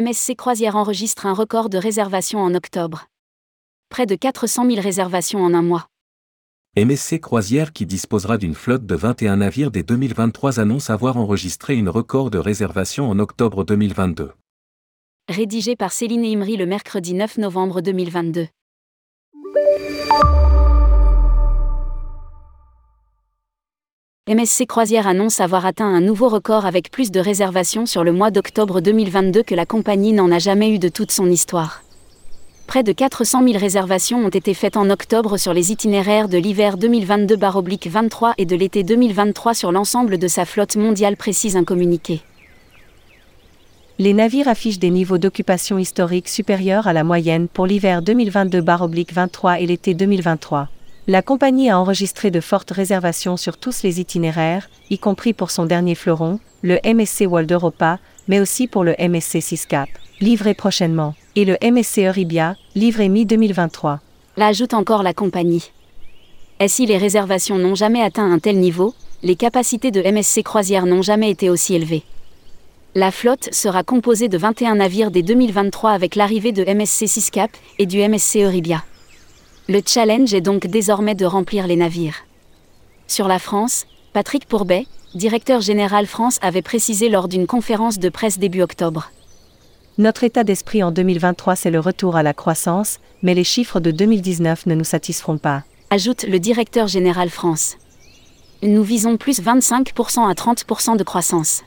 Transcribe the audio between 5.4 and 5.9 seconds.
en un mois.